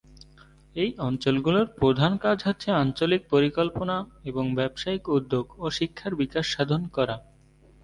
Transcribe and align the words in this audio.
এই 0.75 0.91
অঞ্চলগুলোর 0.99 1.67
প্রধান 1.79 2.11
কাজ 2.17 2.37
হচ্ছে 2.47 2.69
আঞ্চলিক 2.81 3.21
পরিকল্পনা, 3.29 3.95
এবং 4.25 4.45
ব্যবসায়িক 4.55 5.03
উদ্যোগ 5.09 5.45
ও 5.57 5.65
শিক্ষার 5.77 6.13
বিকাশ 6.15 6.45
সাধন 6.55 6.81
করা। 6.95 7.15